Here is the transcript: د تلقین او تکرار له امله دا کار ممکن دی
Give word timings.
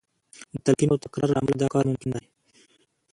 د 0.51 0.55
تلقین 0.65 0.89
او 0.91 1.01
تکرار 1.05 1.29
له 1.31 1.37
امله 1.41 1.55
دا 1.57 1.67
کار 1.73 1.83
ممکن 1.87 2.09
دی 2.15 2.25